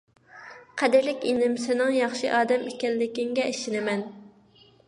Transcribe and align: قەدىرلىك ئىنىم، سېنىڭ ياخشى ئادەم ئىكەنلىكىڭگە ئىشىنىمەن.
قەدىرلىك 0.81 1.27
ئىنىم، 1.33 1.59
سېنىڭ 1.65 1.93
ياخشى 1.97 2.31
ئادەم 2.39 2.67
ئىكەنلىكىڭگە 2.73 3.49
ئىشىنىمەن. 3.53 4.07